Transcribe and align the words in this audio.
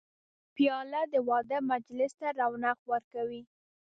پیاله 0.55 1.01
د 1.13 1.15
واده 1.29 1.57
مجلس 1.71 2.11
ته 2.19 2.27
رونق 2.39 2.79
ورکوي. 2.91 3.41